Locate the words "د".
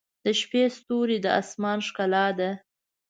0.23-0.25, 1.21-1.27